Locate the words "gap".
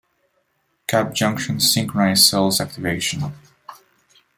0.87-1.13